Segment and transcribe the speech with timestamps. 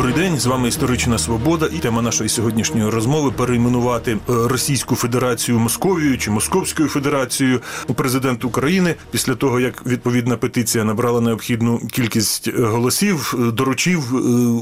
[0.00, 1.66] Добрий день, з вами історична свобода.
[1.66, 8.44] І тема нашої сьогоднішньої розмови перейменувати е, Російську Федерацію Московію чи Московською Федерацією у президент
[8.44, 14.02] України після того, як відповідна петиція набрала необхідну кількість е, голосів, е, доручив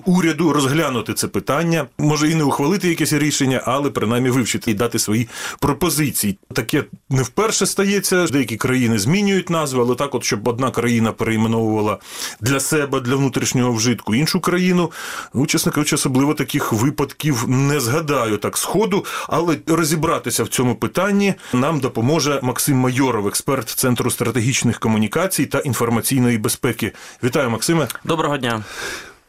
[0.04, 1.86] уряду розглянути це питання.
[1.98, 5.28] Може і не ухвалити якесь рішення, але принаймні вивчити і дати свої
[5.60, 6.38] пропозиції.
[6.52, 8.26] Таке не вперше стається.
[8.26, 11.98] Деякі країни змінюють назви, але так, от щоб одна країна перейменовувала
[12.40, 14.90] для себе для внутрішнього вжитку іншу країну.
[15.34, 21.34] Ну, чесно кажучи, особливо таких випадків не згадаю так сходу, але розібратися в цьому питанні
[21.52, 26.92] нам допоможе Максим Майоров, експерт Центру стратегічних комунікацій та інформаційної безпеки.
[27.24, 27.88] Вітаю, Максиме.
[28.04, 28.64] Доброго дня.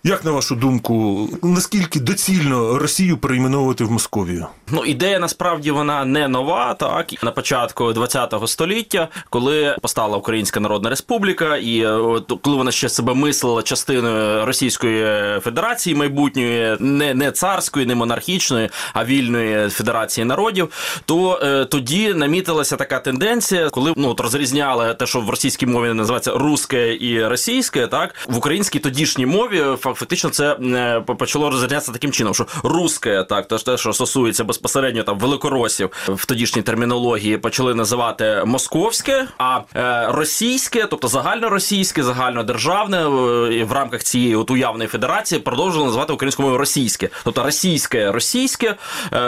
[0.04, 4.48] Як на вашу думку, наскільки доцільно Росію перейменовувати в Московію?
[4.72, 6.74] Ну ідея насправді вона не нова.
[6.74, 12.90] Так на початку ХХ століття, коли постала Українська Народна Республіка, і от, коли вона ще
[12.90, 15.06] себе мислила частиною Російської
[15.40, 20.70] Федерації майбутньої, не не царської, не монархічної, а вільної федерації народів,
[21.06, 25.94] то е, тоді намітилася така тенденція, коли ну от розрізняли те, що в російській мові
[25.94, 32.12] називається русське і російське, так в українській тодішній мові фактично це е, почало розглядатися таким
[32.12, 37.76] чином, що русське, так то те, що стосується безпосередньо там великоросів в тодішній термінології, почали
[37.76, 45.42] називати московське, а е, російське, тобто загальноросійське, загальнодержавне е, в рамках цієї от уявної федерації
[45.42, 48.76] продовжували називати українською мовою російське, тобто російське, російське,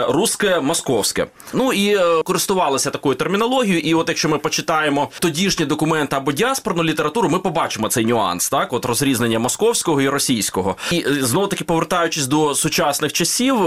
[0.08, 1.26] русське, московське.
[1.52, 3.80] Ну і користувалися такою термінологією.
[3.80, 8.72] І от якщо ми почитаємо тодішні документи або діаспорну літературу, ми побачимо цей нюанс, так
[8.72, 10.51] от розрізнення московського і російського.
[10.90, 13.66] І знову таки повертаючись до сучасних часів,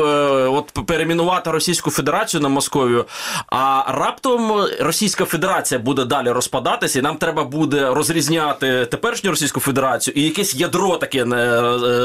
[0.53, 3.05] от перейменувати Російську Федерацію на Московію,
[3.49, 10.13] а раптом Російська Федерація буде далі розпадатися, і нам треба буде розрізняти теперішню Російську Федерацію
[10.17, 11.23] і якесь ядро таке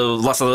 [0.04, 0.46] власне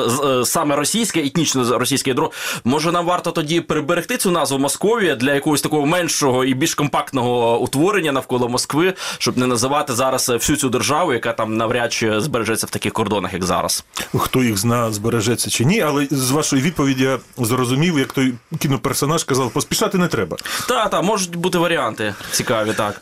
[0.45, 2.31] саме російське, етнічне російське ядро.
[2.63, 7.59] Може, нам варто тоді приберегти цю назву Московія для якогось такого меншого і більш компактного
[7.59, 12.67] утворення навколо Москви, щоб не називати зараз всю цю державу, яка там навряд чи збережеться
[12.67, 13.85] в таких кордонах, як зараз.
[14.19, 19.23] Хто їх зна, збережеться чи ні, але з вашої відповіді я зрозумів, як той кіноперсонаж
[19.23, 20.37] казав, поспішати не треба.
[20.67, 23.01] Так, так, можуть бути варіанти цікаві, так.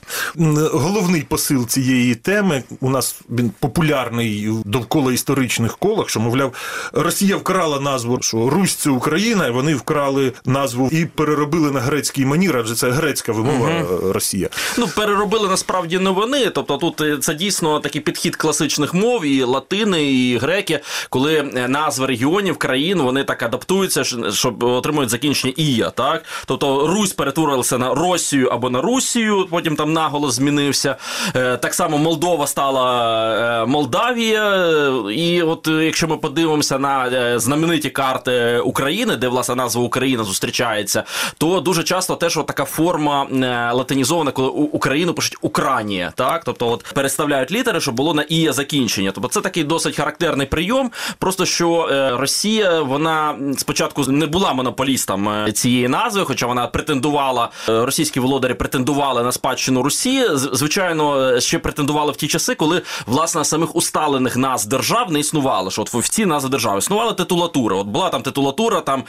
[0.74, 6.54] Головний посил цієї теми у нас він популярний довкола історичних колах, що, мовляв,
[6.94, 12.26] Росія вкрала назву, що Русь це Україна, і вони вкрали назву і переробили на грецький
[12.26, 14.14] манір, адже це грецька вимова угу.
[14.14, 14.50] Росія.
[14.78, 16.50] Ну, переробили насправді не вони.
[16.50, 20.80] Тобто тут це дійсно такий підхід класичних мов, і латини, і греки,
[21.10, 25.90] коли назви регіонів, країн вони так адаптуються, щоб отримують закінчення ія.
[25.90, 30.96] Так, тобто Русь перетворилася на Росію або на Русію, потім там наголос змінився.
[31.34, 34.74] Так само Молдова стала Молдавія.
[35.12, 41.04] І от якщо ми подивимося на знамениті карти України, де власне назва Україна зустрічається,
[41.38, 43.28] то дуже часто теж от така форма
[43.74, 49.12] латинізована, коли Україну пишуть Україні, так тобто от переставляють літери, щоб було на ія закінчення.
[49.12, 50.92] Тобто це такий досить характерний прийом.
[51.20, 51.90] Просто що
[52.20, 59.32] Росія вона спочатку не була монополістом цієї назви, хоча вона претендувала, російські володарі претендували на
[59.32, 60.26] спадщину Русі.
[60.34, 65.72] Звичайно, ще претендували в ті часи, коли власне самих усталених назв держав не існувало.
[65.72, 67.76] Що от офіційні назви держави існувала титулатура.
[67.76, 69.04] От була там титулатура, там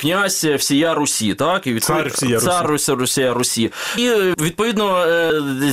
[0.00, 2.92] князь всія Русі, так і цар всія цар Русі.
[2.92, 3.72] Русія Русі.
[3.98, 4.08] І
[4.40, 5.06] відповідно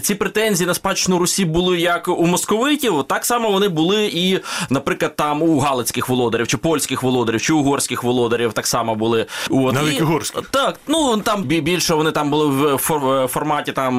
[0.02, 4.40] ці претензії на спадщину Русі були як у московитів, так само вони були і,
[4.70, 9.26] наприклад, там у галицьких володарів, чи польських володарів, чи угорських володарів так само були.
[9.50, 9.74] От.
[9.74, 10.50] Навіть угорських?
[10.52, 13.98] Так, ну там більше вони там були в форматі там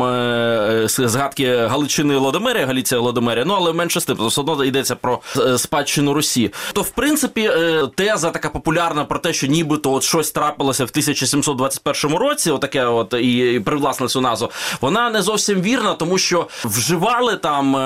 [0.89, 5.21] згадки Галичини Володимиря, Галіція Володимиря, ну але менше з тим, все одно йдеться про
[5.57, 6.53] спадщину Русі.
[6.73, 7.51] То в принципі
[7.95, 13.15] теза така популярна про те, що нібито от щось трапилося в 1721 році, отаке, от
[13.21, 14.51] і привласне цю назву,
[14.81, 17.77] вона не зовсім вірна, тому що вживали там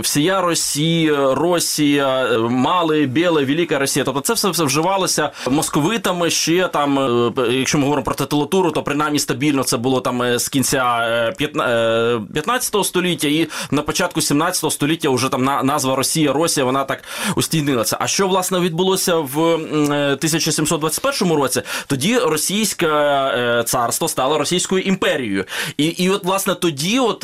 [0.00, 2.38] всія Росія, Росія,
[2.74, 4.04] Мали, Біле, Велика Росія.
[4.04, 6.98] Тобто це все все вживалося московитами ще там,
[7.50, 13.28] якщо ми говоримо про титулатуру, то принаймні стабільно це було там з кінця 15 століття,
[13.28, 17.04] і на початку 17 століття вже там назва Росія, Росія, вона так
[17.36, 17.96] устійнилася.
[18.00, 21.62] А що власне відбулося в 1721 році?
[21.86, 22.88] Тоді російське
[23.66, 25.44] царство стало російською імперією,
[25.76, 27.20] і і от власне тоді, от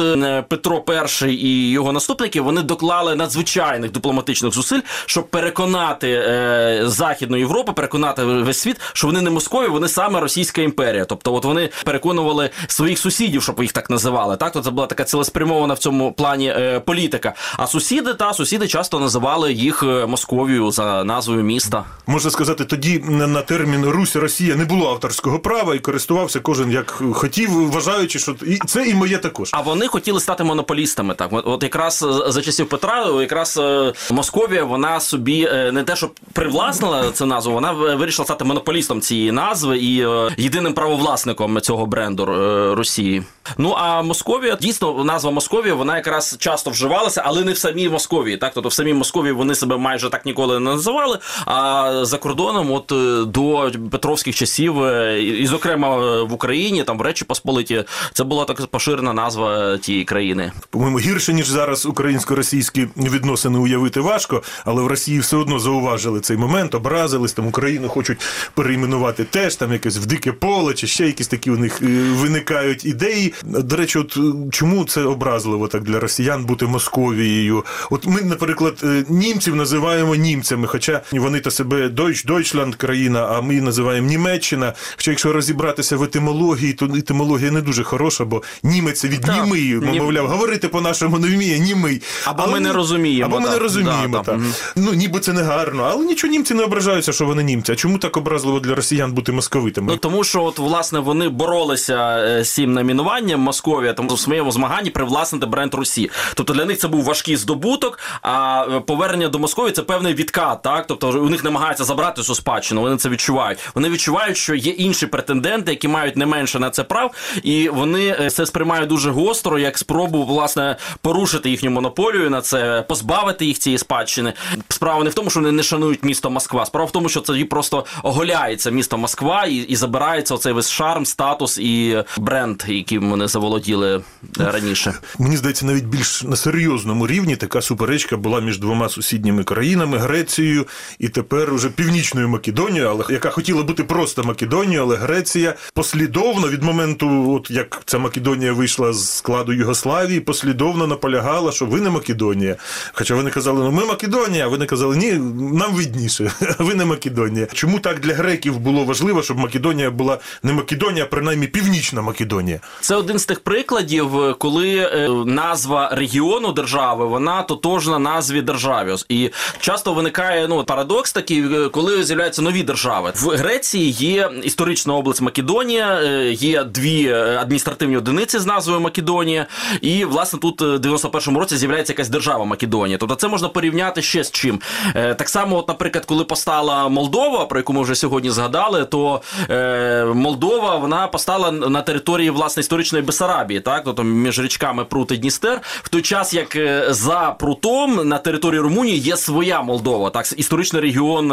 [0.48, 0.84] Петро
[1.28, 8.24] І і його наступники, вони доклали надзвичайних дипломатичних зусиль, щоб переконати е, Західну Європу, переконати
[8.24, 11.04] весь світ, що вони не Московія, вони саме Російська імперія.
[11.04, 14.36] Тобто, от вони переконували своїх сусідів, щоб їх так називали.
[14.36, 17.34] Так, то це була така цілеспрямована в цьому плані е, політика.
[17.56, 21.84] А сусіди та сусіди часто називали їх е, Московією за назвою міста.
[22.06, 27.02] Можна сказати, тоді на термін Русь Росія не було авторського права і користувався кожен як
[27.12, 29.50] хотів, вважаючи, що і це і моє також.
[29.52, 31.14] А вони хотіли стати монополістами.
[31.14, 35.84] Так, от, от якраз е, за часів Петра, якраз е, Московія, вона собі е, не
[35.84, 41.60] те, що привласнила цю назву, вона вирішила стати монополістом цієї назви і е, єдиним правовласником
[41.60, 43.22] цього бренду е, Росії.
[43.58, 48.36] Ну а Московія дійсно назва Московія, вона якраз часто вживалася, але не в самій Московії.
[48.36, 51.18] Так, тобто в самій Московії вони себе майже так ніколи не називали.
[51.46, 56.98] А за кордоном, от е, до Петровських часів, е, і, зокрема е, в Україні, там
[56.98, 60.52] в Речі Посполиті, це була така поширена назва тієї країни.
[60.70, 66.36] По-моєму, гірше, ніж зараз українсько-російські відносини уявити важко, але в Росії все одно зауважили цей
[66.36, 68.18] момент, образились, там Україну хочуть
[68.54, 72.84] перейменувати теж, там якесь в дике поле, чи ще якісь такі у них е, виникають
[72.84, 73.34] ідеї.
[73.44, 74.20] До речі, от е,
[74.52, 77.64] чому це образливо так для росіян бути Московією?
[77.90, 83.40] От ми, наприклад, е, німців називаємо німцями, хоча вони то себе Deutsch, Deutschland країна, а
[83.40, 84.72] ми її називаємо Німеччина.
[84.96, 89.74] Хоча, якщо розібратися в етимології, то етимологія не дуже хороша, бо німець від Так, німий,
[89.74, 92.02] нім- мовляв, говорити по-нашому не вміє, німий.
[92.24, 94.26] Або Але ми не розуміємо, Або ми не розуміємо, Да, так.
[94.26, 94.36] так.
[94.38, 94.52] Мгм.
[94.76, 97.72] Ну, ніби це не гарно, але нічого німці не ображаються, що вони німці.
[97.72, 99.92] А чому так образливо для росіян бути московитами?
[99.92, 104.52] Ну тому що от власне вони боролися е, з цим номінуванням Московія, тому в своєму
[104.52, 106.10] змаганні привласнити бренд Русі.
[106.34, 107.98] Тобто для них це був важкий здобуток.
[108.22, 110.62] А е, повернення до Московії це певний відкат.
[110.62, 112.80] Так, тобто у них намагаються забрати цю спадщину.
[112.80, 113.58] Вони це відчувають.
[113.74, 118.16] Вони відчувають, що є інші претенденти, які мають не менше на це прав, і вони
[118.20, 123.58] е, це сприймають дуже гостро, як спробу власне порушити їхню монополію на це, позбавити їх
[123.58, 124.32] цієї спадщини.
[124.68, 126.66] Справа не в тому, що вони не шанують місто Москва.
[126.66, 131.06] Справа в тому, що це просто оголяється місто Москва і, і забирається оцей весь шарм,
[131.06, 134.02] статус і бренд, яким вони заволоділи е,
[134.38, 134.94] раніше.
[135.18, 140.66] Мені здається, навіть більш на серйозному рівні така суперечка була між двома сусідніми країнами Грецією
[140.98, 146.62] і тепер уже північною Македонією, але яка хотіла бути просто Македонією, але Греція послідовно від
[146.62, 152.56] моменту, от як ця Македонія вийшла з складу Югославії, послідовно наполягала, що ви не Македонія.
[152.92, 155.12] Хоча вони казали, ну ми Македонія, а вони казали, ні,
[155.54, 157.46] нам видніше, ви не Македонія.
[157.52, 162.60] Чому так для греків було важливо, щоб Македонія була не Македонія, а принаймні північна Македонія?
[162.80, 168.96] Це один з тих прикладів, коли е, назва регіону держави вона тотожна назві держави.
[169.08, 173.12] І часто виникає ну парадокс такий, е, коли з'являються нові держави.
[173.16, 179.46] В Греції є історична область Македонія, е, є дві адміністративні одиниці з назвою Македонія,
[179.80, 182.98] і власне тут в 91-му році з'являється якась держава Македонія.
[182.98, 184.60] Тобто це можна порівняти ще з чим.
[184.94, 189.22] Е, Так само, от, наприклад, коли постала Молдова, про яку ми вже сьогодні згадали, то
[189.50, 195.16] е, Молдова вона постала на території власне історичної Бесарабії, так тобто між річками Прут і
[195.16, 200.34] Дністер, в той час як е, за Прутом на території Румунії є своя Молдова, так
[200.36, 201.26] історичний регіон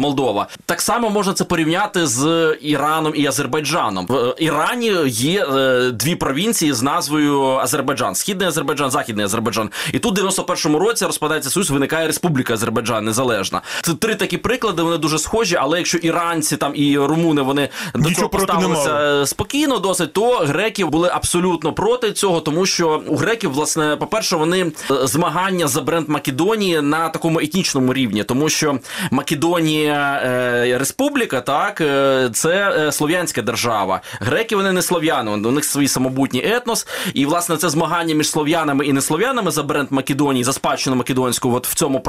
[0.00, 0.46] Молдова.
[0.66, 4.06] Так само можна це порівняти з Іраном і Азербайджаном.
[4.06, 5.46] В Ірані є
[5.92, 9.70] дві провінції з назвою Азербайджан, східний Азербайджан, західний Азербайджан.
[9.92, 13.62] І тут в 91-му році розпадається союз, виникає Республіка Азербайджан незалежна.
[13.82, 14.82] Це три такі приклади.
[14.82, 19.78] Вони дуже схожі, але якщо іранці там і румуни вони до цього поставилися е, спокійно,
[19.78, 25.06] досить, то греків були абсолютно проти цього, тому що у греків, власне, по-перше, вони е,
[25.06, 28.78] змагання за бренд Македонії на такому етнічному рівні, тому що
[29.10, 34.00] Македонія е, Республіка, так е, це е, слов'янська держава.
[34.20, 38.86] Греки вони не слов'яни, у них свій самобутній етнос, і власне це змагання між слов'янами
[38.86, 42.00] і неслов'янами за бренд Македонії, за спадщину македонську, от в цьому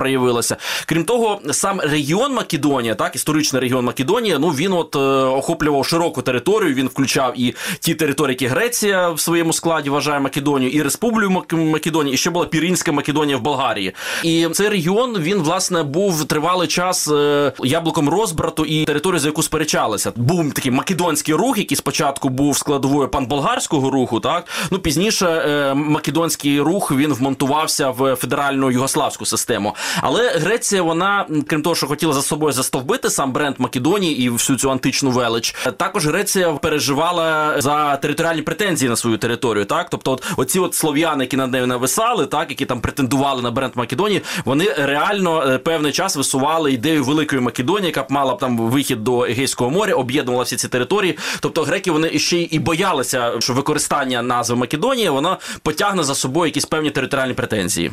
[0.55, 0.85] проявилося.
[0.85, 4.99] Крім того, сам регіон Македонія, так історичний регіон Македонія, ну він от е,
[5.37, 6.73] охоплював широку територію.
[6.73, 11.71] Він включав і ті території, які Греція в своєму складі вважає Македонію, і Республіку Мак-
[11.71, 13.93] Македонії, і ще була Пірінська Македонія в Болгарії.
[14.23, 19.43] І цей регіон він власне був тривалий час е, яблуком розбрату і територію, за яку
[19.43, 20.11] сперечалися.
[20.15, 24.19] Був такий македонський рух, який спочатку був складовою панболгарського руху.
[24.19, 29.75] Так ну пізніше е, македонський рух він вмонтувався в федеральну югославську систему.
[30.01, 34.59] Але Греція, вона, крім того, що хотіла за собою застовбити сам бренд Македонії і всю
[34.59, 39.65] цю античну велич, також Греція переживала за територіальні претензії на свою територію.
[39.65, 43.51] Так, тобто, от оці от слов'яни, які над нею нависали, так які там претендували на
[43.51, 48.39] бренд Македонії, вони реально е, певний час висували ідею великої Македонії, яка б мала б
[48.39, 51.17] там вихід до Егейського моря, об'єднувала всі ці території.
[51.39, 56.65] Тобто греки вони ще і боялися, що використання назви Македонія воно потягне за собою якісь
[56.65, 57.91] певні територіальні претензії.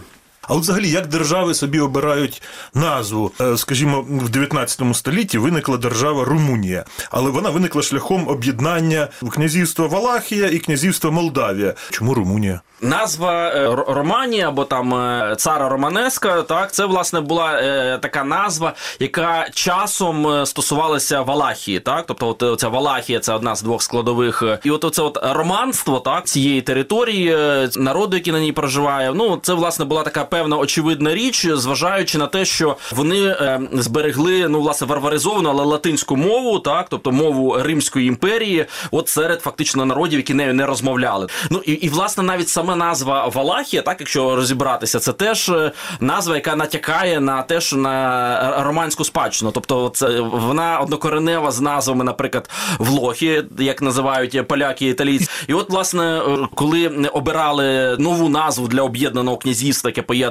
[0.48, 2.42] А от взагалі, як держави собі обирають
[2.74, 3.32] назву?
[3.40, 10.46] Е, Скажімо, в 19 столітті виникла держава Румунія, але вона виникла шляхом об'єднання князівства Валахія
[10.46, 11.74] і князівства Молдавія.
[11.90, 12.60] Чому Румунія?
[12.80, 17.46] Назва е, Романія або там е, цара Романеска, так це власне була
[18.02, 21.80] така назва, яка часом стосувалася Валахії.
[21.80, 24.42] Так, тобто, от ця Валахія це одна з двох складових.
[24.64, 27.36] І от оце от романство, так цієї території,
[27.76, 29.12] народу, який на ній проживає.
[29.14, 34.49] Ну це власне була така певна очевидна річ, зважаючи на те, що вони е, зберегли
[34.49, 40.19] ну власне варваризовану, але латинську мову, так, тобто мову Римської імперії, от серед фактично народів,
[40.19, 41.26] які нею не розмовляли.
[41.50, 46.35] Ну і, і власне навіть сама назва Валахія, так якщо розібратися, це теж е, назва,
[46.35, 49.50] яка натякає на те, що на романську спадщину.
[49.50, 55.28] Тобто, це вона однокоренева з назвами, наприклад, Влохи, як називають поляки італійці.
[55.49, 60.25] І от, власне, е, коли обирали нову назву для об'єднаного князівства, яке поєднувало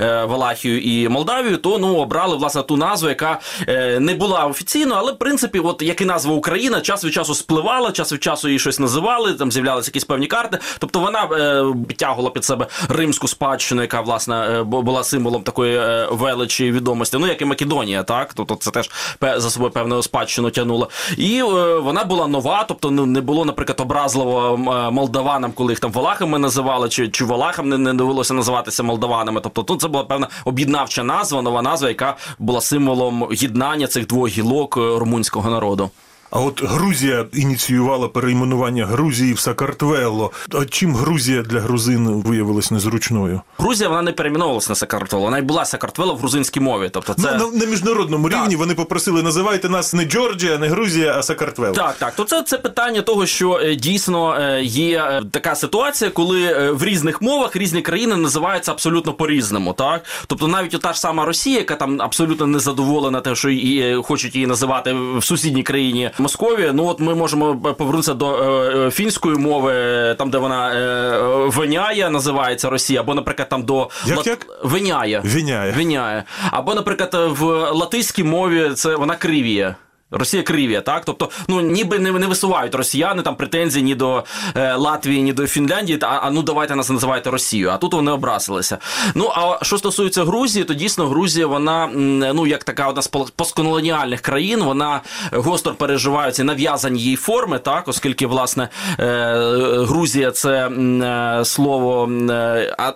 [0.00, 4.94] е, Валахію і Молдавію, то ну обрали власне ту назву, яка е, не була офіційно,
[4.98, 8.48] але в принципі, от як і назва Україна, час від часу спливала, час від часу
[8.48, 10.58] її щось називали, там з'являлися якісь певні карти.
[10.78, 17.16] Тобто вона е, підтягувала під себе римську спадщину, яка власне була символом такої величі відомості.
[17.20, 20.88] Ну як і Македонія, так тобто це теж за собою певну спадщину тягнула.
[21.16, 21.42] І
[21.82, 24.56] вона була нова, тобто ну, не було, наприклад, образливо
[24.92, 28.82] молдаванам, коли їх там валахами називали, чи, чи валахам не, не довелося називатися
[29.24, 29.40] молдаванами.
[29.40, 34.28] Тобто тут це була певна об'єднавча назва, нова назва, яка була символом єднання цих двох
[34.28, 35.90] гілок е, румунського народу.
[36.30, 40.30] А от Грузія ініціювала перейменування Грузії в Сакартвело.
[40.52, 43.40] А чим Грузія для грузин виявилась незручною?
[43.58, 46.88] Грузія вона не перейменовувалася на Сакартвело, вона й була Сакартвело в грузинській мові.
[46.92, 48.40] Тобто це Ну, на, на міжнародному Так.
[48.42, 51.74] рівні вони попросили називайте нас не Джорджія, не Грузія, а Сакартвело.
[51.74, 56.10] Так, так, то це, це питання того, що е, дійсно е, є е, така ситуація,
[56.10, 59.72] коли в різних мовах різні країни називаються абсолютно по-різному.
[59.72, 64.02] Так, тобто навіть та ж сама Росія, яка там абсолютно не задоволена, те, що її
[64.04, 66.72] хочуть її називати в сусідній країні Московія.
[66.72, 70.76] Ну от ми можемо повернутися до е, е, фінської мови, е, там де вона е,
[70.76, 74.46] е, виняє, називається Росія, або, наприклад, там до Як, як?
[74.62, 75.20] виняє.
[75.24, 75.72] Виняє.
[75.72, 76.24] Виняє.
[76.50, 79.74] Або, наприклад, в латиській мові це вона кривіє.
[80.14, 81.02] Росія кривія, так?
[81.04, 84.24] Тобто, ну ніби не, не висувають росіяни там претензій ні до
[84.56, 87.70] е, Латвії, ні до Фінляндії, та а ну давайте нас називайте Росію.
[87.70, 88.78] А тут вони образилися.
[89.14, 91.90] Ну а що стосується Грузії, то дійсно Грузія, вона
[92.34, 95.00] ну як така одна з постколоніальних країн, вона
[95.32, 98.68] гостро переживає ці нав'язані їй форми, так, оскільки власне
[99.00, 99.34] е,
[99.78, 102.34] Грузія це е, слово е,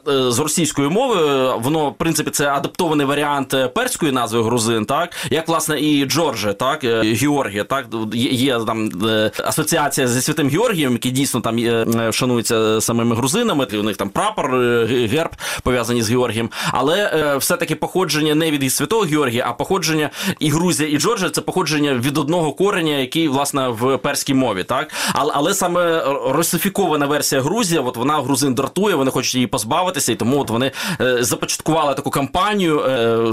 [0.09, 5.11] е, з російської мови, воно в принципі це адаптований варіант е, перської назви грузин, так
[5.31, 7.87] як власне і Джорджі, так е, Георгія, так?
[8.13, 13.67] Є, там е, асоціація зі святим Георгієм, який дійсно там е, е, шанується самими грузинами.
[13.73, 15.31] У них там прапор, герб
[15.63, 20.11] пов'язані з Георгієм, але все-таки походження не від святого Георгія, а походження
[20.41, 24.93] і Грузія, і Джорджія це походження від одного кореня, який власне в перській мові, так?
[25.13, 30.15] Але, але саме русифікована версія Грузія, от вона грузин дратує, вони хочуть її позбавитися, і
[30.15, 30.73] тому от вони
[31.21, 32.83] започаткували таку кампанію,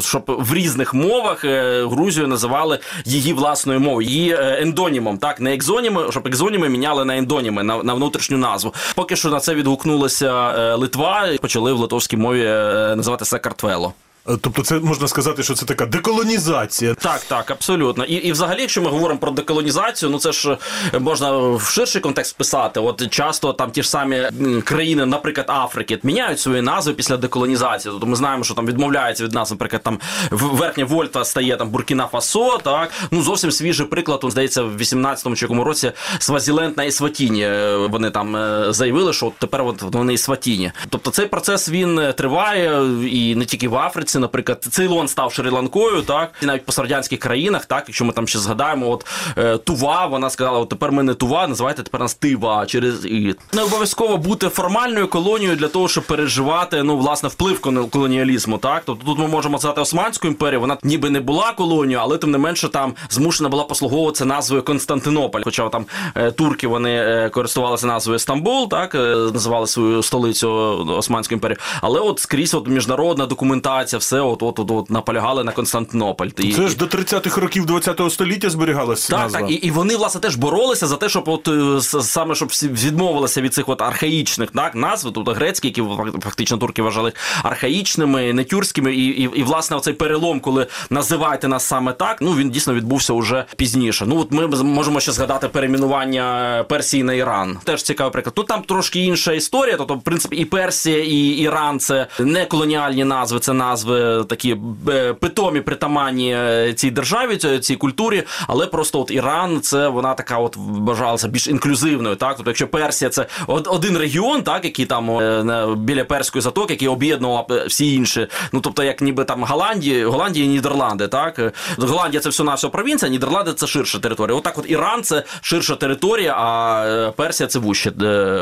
[0.01, 1.45] щоб в різних мовах
[1.85, 7.17] Грузію називали її власною мовою, її е, ендонімом, так не екзоніми, щоб екзоніми міняли на
[7.17, 8.73] ендоніми, на, на внутрішню назву.
[8.95, 13.87] Поки що на це відгукнулася е, Литва, почали в литовській мові е, називати Сакартвело.
[13.87, 16.93] Е, Тобто, це можна сказати, що це така деколонізація.
[16.93, 18.05] Так, так, абсолютно.
[18.05, 20.57] І, і взагалі, якщо ми говоримо про деколонізацію, ну це ж
[20.93, 22.79] е, можна в ширший контекст писати.
[22.79, 24.29] От часто там ті ж самі
[24.63, 27.91] країни, наприклад, Африки, міняють свої назви після деколонізації.
[27.91, 29.99] Тобто ми знаємо, що там відмовляються від нас, наприклад, там
[30.31, 32.57] верхня Вольта стає там Буркіна Фасо.
[32.63, 34.19] Так ну зовсім свіжий приклад.
[34.23, 37.41] Он здається, в 18-му чи якому році Свазіленд на Ісватіні.
[37.41, 40.71] е, Вони там е, заявили, що от тепер от вони Ісватіні.
[40.89, 46.31] Тобто цей процес він триває і не тільки в Африці, наприклад, Цейлон став Шрі-Ланкою, так
[46.41, 49.05] і навіть по радянських країнах, так якщо ми там ще згадаємо, от
[49.37, 53.35] е, Тува, вона сказала, от тепер ми не Тува, називайте тепер нас Тива через і
[53.53, 58.57] не обов'язково бути формальною колонією для того, щоб переживати ну власне вплив колоніалізму.
[58.57, 62.31] Так, тобто тут ми можемо сказати Османську імперію, вона ніби не була колонією, але тим
[62.31, 65.41] не менше там змушена була послуговуватися назвою Константинополь.
[65.43, 68.97] Хоча там е, турки вони е, користувалися назвою Стамбул, так е,
[69.33, 70.49] називали свою столицю
[70.97, 71.57] Османську імперію.
[71.81, 76.27] Але от скрізь от міжнародна документація, все от от от, от наполягали на Константинополь.
[76.37, 79.39] І, Це ж до 30-х років 20-го століття зберігалася так, назва.
[79.39, 83.41] так, і, і вони власне теж боролися за те, щоб от е, саме щоб відмовилися
[83.41, 85.83] від цих от архаїчних так, назв, тобто грецькі, які
[86.21, 87.11] фактично турки вважали
[87.43, 92.31] архаїчними, не тюркськими, і, і, і власне оцей перелом, коли називайте нас саме так, ну
[92.35, 94.05] він дійсно відбувся уже пізніше.
[94.07, 97.57] Ну от ми можемо ще згадати перейменування Персії на Іран.
[97.63, 98.35] Теж цікавий приклад.
[98.35, 99.77] Тут там трошки інша історія.
[99.77, 103.94] Тобто, в принципі, і Персія, і Іран це не колоніальні назви, це назви
[104.29, 104.57] такі
[104.89, 108.23] е, питомі, притаманні е, цій державі, цій- культурі.
[108.47, 112.15] Але просто от Іран, це вона така, от вважалася більш інклюзивною.
[112.15, 116.87] Так, тобто, якщо Персія це один регіон, так який там е, біля перської затоки, який
[116.87, 118.27] об'єднував всі інші.
[118.51, 122.67] Ну тобто, як ніби там Голландія, Голландія і Нідерланди, так Голландія це все на все
[122.69, 124.37] провінція, Нідерланди це ширша територія.
[124.37, 127.91] Отак, от Іран це ширша територія, а Персія це вуще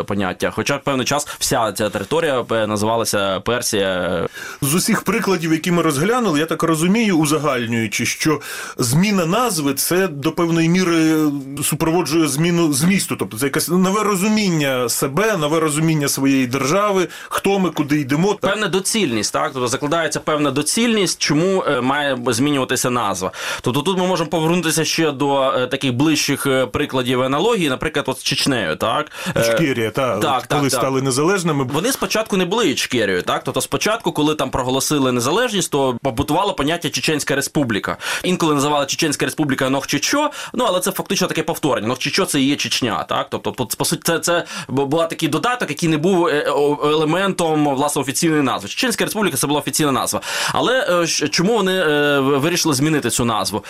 [0.08, 0.52] поняття.
[0.52, 4.28] Хоча певний час вся ця територія називалася Персія.
[4.62, 8.42] З усіх прикладів, які ми розглянули, я так розумію, узагальнюючи, що
[8.78, 11.16] зміна назви це до певної міри
[11.64, 13.16] супроводжує зміну змісту.
[13.16, 18.34] Тобто це якесь нове розуміння себе, нове розуміння своєї держави, хто ми, куди йдемо.
[18.34, 23.32] Певна доцільність, так тобто закладається певна доцільність, чому е, має змінюватися назва.
[23.62, 28.20] Тобто тут ми можемо повернутися ще до е, таких ближчих е, прикладів аналогії, наприклад, от
[28.20, 31.68] з Чечнею, так Ічкерія, та, так, коли так, стали незалежними.
[31.74, 33.42] Вони спочатку не були Ічкерією, так?
[33.44, 35.23] Тобто спочатку, коли там проголосили незалежність,
[35.72, 37.98] то побутувало поняття Чеченська Республіка.
[38.24, 41.88] Інколи називали Чеченська Республіка Нохчичо, ну але це фактично таке повторення.
[41.88, 43.28] Нохчичо це і є Чечня, так?
[43.30, 46.46] Тобто, по, суті, це, це була такий додаток, який не був е,
[46.84, 48.70] елементом власне офіційної назви.
[48.70, 50.22] Чеченська Республіка це була офіційна назва.
[50.52, 53.66] Але е, чому вони е, вирішили змінити цю назву?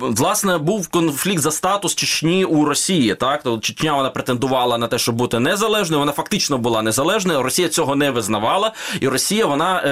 [0.00, 3.14] Власне, був конфлікт за статус Чечні у Росії.
[3.14, 6.00] Так, Тобто Чечня вона претендувала на те, щоб бути незалежною.
[6.00, 7.42] Вона фактично була незалежною.
[7.42, 9.82] Росія цього не визнавала, і Росія вона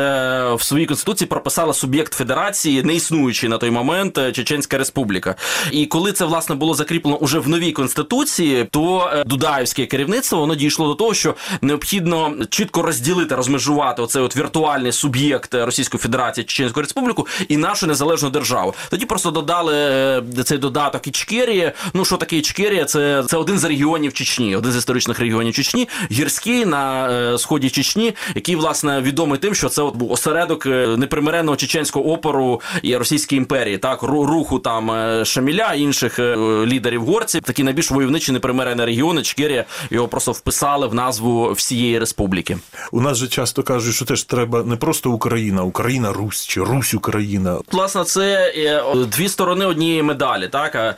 [0.54, 5.35] в своїй конституції прописала суб'єкт федерації, не існуючий на той момент е, Чеченська Республіка.
[5.73, 10.54] І коли це власне було закріплено уже в новій конституції, то е, дудаївське керівництво воно
[10.54, 16.80] дійшло до того, що необхідно чітко розділити, розмежувати оцей от віртуальний суб'єкт Російської Федерації Чеченську
[16.80, 18.75] Республіку і нашу незалежну державу.
[18.90, 21.73] Тоді просто додали е, цей додаток Ічкерії.
[21.94, 22.85] Ну що таке Ічкерія?
[22.85, 27.71] Це, це один з регіонів Чечні, один з історичних регіонів Чечні, гірський на е, сході
[27.71, 32.96] Чечні, який власне відомий тим, що це от був осередок е, непримиренного чеченського опору і
[32.96, 37.42] Російської імперії, так руху там е, Шаміля інших е, лідерів горців.
[37.42, 39.20] Такі найбільш войовничі непримирені регіони.
[39.20, 42.58] Ічкерія його просто вписали в назву всієї республіки.
[42.92, 46.94] У нас же часто кажуть, що теж треба не просто Україна, Україна Русь чи Русь
[46.94, 47.58] Україна.
[47.73, 48.52] Власне, це
[49.06, 50.49] дві сторони однієї медалі.
[50.49, 50.96] Так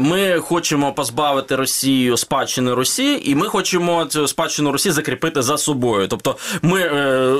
[0.00, 6.08] ми хочемо позбавити Росію спадщини Росії, і ми хочемо цю спадщину Росії закріпити за собою.
[6.08, 7.34] Тобто, ми е,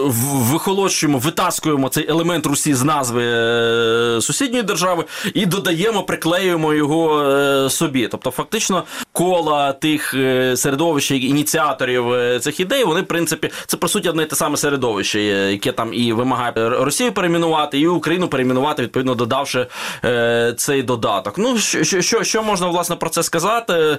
[0.89, 7.23] в- вихолощуємо, витаскуємо цей елемент Русі з назви е, сусідньої держави і додаємо, приклеюємо його
[7.23, 8.09] е, собі.
[8.09, 12.05] Тобто, фактично, кола тих е, середовищ, ініціаторів
[12.41, 15.21] цих ідей, вони, в принципі, це по суті одне і те саме середовище,
[15.53, 19.67] яке там і вимагає Росію перейменувати, і Україну перейменувати, відповідно додавши
[20.57, 21.39] цей додаток.
[21.39, 23.99] Ну що, що, що, можна власне про це сказати?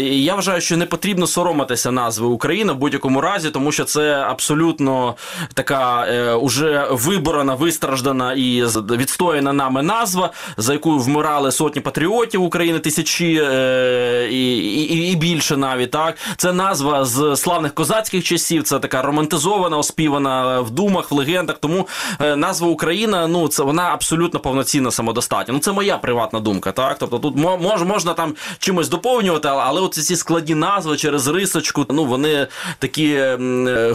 [0.00, 5.14] Я вважаю, що не потрібно соромитися назви Україна в будь-якому разі, тому що це абсолютно
[5.54, 12.78] така е, уже виборена, вистраждана і відстояна нами назва, за яку вмирали сотні патріотів України,
[12.78, 16.16] тисячі е, і, і, і більше навіть так.
[16.36, 18.62] Це назва з славних козацьких часів.
[18.62, 21.58] Це така романтизована, оспівана в думах, в легендах.
[21.58, 21.88] Тому
[22.20, 25.54] е, назва Україна, ну це вона абсолютно повноцінна самодостатня.
[25.54, 26.72] Ну це моя приватна думка.
[26.72, 31.86] Так, тобто тут мож, можна там чимось доповнювати, але- от ці складні назви через рисочку,
[31.90, 32.46] ну вони
[32.78, 33.36] такі е,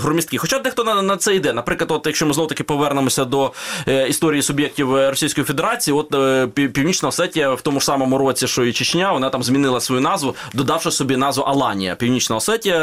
[0.01, 0.37] громісткі.
[0.37, 1.53] Хоча дехто на, на це йде.
[1.53, 3.51] Наприклад, от якщо ми знову таки повернемося до
[3.87, 8.47] е, історії суб'єктів е, Російської Федерації, от е, Північна Осетія в тому ж самому році,
[8.47, 11.95] що і Чечня, вона там змінила свою назву, додавши собі назву Аланія.
[11.95, 12.77] Північна Осетія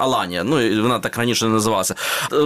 [0.00, 0.44] Аланія.
[0.44, 1.94] Ну і вона так раніше не називалася.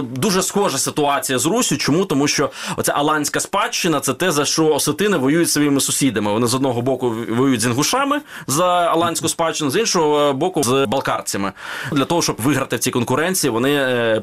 [0.03, 1.77] Дуже схожа ситуація з Русю.
[1.77, 2.05] Чому?
[2.05, 6.31] Тому що оця аланська спадщина це те, за що осетини воюють своїми сусідами.
[6.31, 11.51] Вони з одного боку воюють з інгушами за аланську спадщину, з іншого боку з балкарцями.
[11.91, 13.71] Для того, щоб виграти в цій конкуренції, вони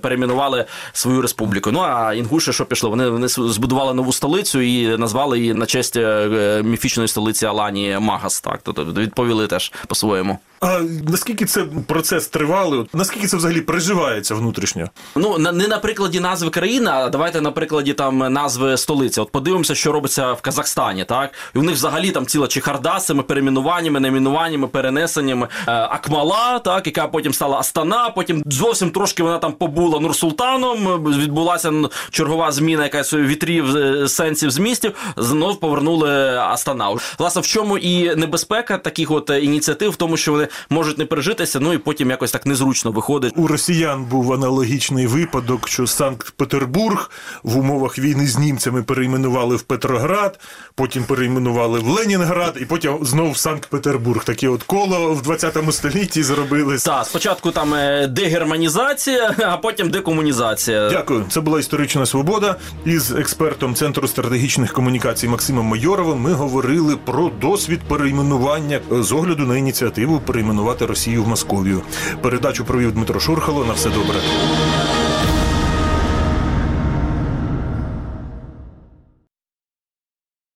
[0.02, 1.69] перейменували свою республіку.
[1.72, 2.90] Ну а інгуші, що пішло?
[2.90, 8.40] Вони, вони збудували нову столицю і назвали її на честь е, міфічної столиці Аланії Магас.
[8.40, 10.38] Так, тобто відповіли теж по-своєму.
[10.60, 12.86] А наскільки це процес тривалий?
[12.92, 14.88] Наскільки це взагалі переживається внутрішньо?
[15.16, 19.20] Ну не на прикладі назви країни, а давайте на прикладі там назви столиці.
[19.20, 23.06] От подивимося, що робиться в Казахстані, так і у них взагалі там ціла чехарда з
[23.06, 25.48] цими перейменуваннями, найменуваннями, перенесеннями.
[25.68, 28.10] Е, Акмала, так яка потім стала Астана.
[28.10, 31.04] Потім зовсім трошки вона там побула Нурсултаном.
[31.04, 36.96] Відбулася ну, чергова зміна якась вітрів е, сенсів змістів, знов повернули Астана.
[37.18, 41.04] Власне, в чому і небезпека таких от е, ініціатив, в тому, що вони можуть не
[41.04, 43.32] пережитися, ну і потім якось так незручно виходить.
[43.36, 47.10] У росіян був аналогічний випадок, що Санкт-Петербург
[47.42, 50.40] в умовах війни з німцями перейменували в Петроград,
[50.74, 54.24] потім перейменували в Ленінград, і потім знов в Санкт-Петербург.
[54.24, 56.78] Таке от коло в 20 столітті зробили.
[56.78, 60.90] Так, спочатку там е, дегерманізація, а потім декомунізація.
[60.90, 61.24] Дякую.
[61.30, 62.56] Це була історична свобода.
[62.84, 69.46] Із експертом Центру стратегічних комунікацій Максимом Майоровим ми говорили про досвід перейменування е, з огляду
[69.46, 71.82] на ініціативу перейменувати Росію в Московію.
[72.22, 73.64] Передачу провів Дмитро Шурхало.
[73.64, 74.16] На все добре.